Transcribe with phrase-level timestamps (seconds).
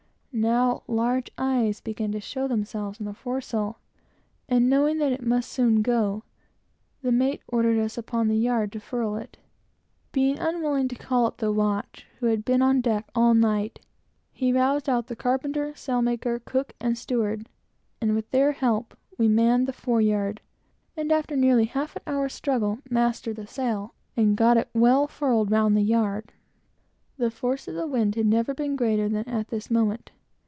[0.33, 3.79] Now large eyes began to show themselves in the foresail,
[4.47, 6.23] and knowing that it must soon go,
[7.01, 9.39] the mate ordered us upon the yard to furl it.
[10.13, 13.81] Being unwilling to call up the watch who had been on deck all night,
[14.31, 17.49] he roused out the carpenter, sailmaker, cook, steward, and other idlers,
[17.99, 20.39] and, with their help, we manned the foreyard,
[20.95, 25.51] and after nearly half an hour's struggle, mastered the sail, and got it well furled
[25.51, 26.31] round the yard.
[27.17, 30.09] The force of the wind had never been greater than at this moment.